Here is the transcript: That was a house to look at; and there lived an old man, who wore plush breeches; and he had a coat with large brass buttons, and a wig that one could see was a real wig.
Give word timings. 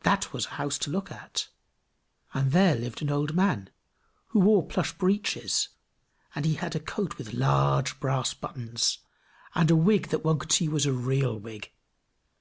That 0.00 0.32
was 0.32 0.46
a 0.46 0.58
house 0.58 0.78
to 0.78 0.90
look 0.90 1.12
at; 1.12 1.46
and 2.32 2.50
there 2.50 2.74
lived 2.74 3.02
an 3.02 3.10
old 3.10 3.36
man, 3.36 3.70
who 4.30 4.40
wore 4.40 4.66
plush 4.66 4.92
breeches; 4.98 5.68
and 6.34 6.44
he 6.44 6.54
had 6.54 6.74
a 6.74 6.80
coat 6.80 7.18
with 7.18 7.32
large 7.32 8.00
brass 8.00 8.34
buttons, 8.34 8.98
and 9.54 9.70
a 9.70 9.76
wig 9.76 10.08
that 10.08 10.24
one 10.24 10.40
could 10.40 10.50
see 10.50 10.66
was 10.66 10.86
a 10.86 10.92
real 10.92 11.38
wig. 11.38 11.70